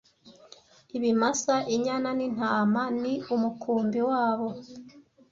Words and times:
ibimasa 0.97 1.55
inyana 1.75 2.09
n'intama 2.17 2.83
ni 3.01 3.13
umukumbi 3.35 3.99
wabo 4.09 4.47